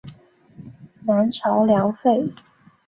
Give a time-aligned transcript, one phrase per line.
[1.05, 2.33] 南朝梁废。